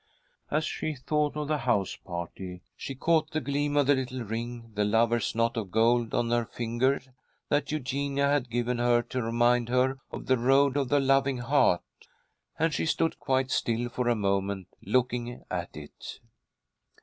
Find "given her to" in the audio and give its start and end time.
8.49-9.21